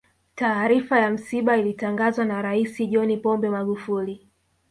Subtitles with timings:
[0.35, 4.27] taarifa ya msiba ilitangazwa na rais john pombe magufuli